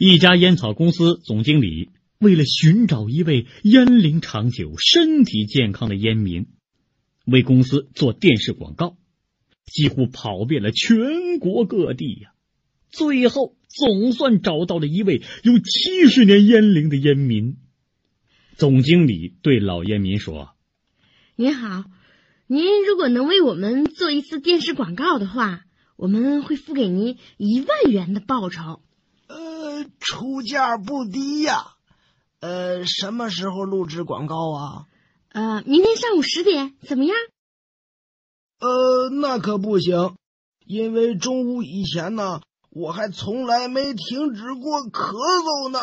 [0.00, 6.46] 一家烟草公司总经理为了寻找一位烟龄长久、身体健康的烟民，
[7.26, 8.96] 为公司做电视广告，
[9.66, 12.30] 几乎跑遍了全国各地呀。
[12.90, 17.56] 最后总算找到了一位有七十年烟龄的烟民。
[18.56, 20.50] 总经理对老烟民说
[21.34, 21.86] ：“您好，
[22.46, 25.64] 您如果能为我们做一次电视广告的话，
[25.96, 28.80] 我们会付给您一万元的报酬。”
[30.00, 31.74] 出价不低呀，
[32.40, 34.86] 呃，什么时候录制广告啊？
[35.30, 37.14] 呃，明天上午十点，怎么样？
[38.60, 40.16] 呃，那可不行，
[40.64, 45.80] 因为中午以前呢，我还从来没停止过咳嗽呢。